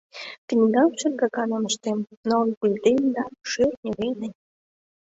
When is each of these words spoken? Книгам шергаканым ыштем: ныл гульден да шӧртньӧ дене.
Книгам 0.47 0.89
шергаканым 0.99 1.63
ыштем: 1.69 1.97
ныл 2.27 2.43
гульден 2.59 3.01
да 3.15 3.23
шӧртньӧ 3.49 3.91
дене. 4.01 4.27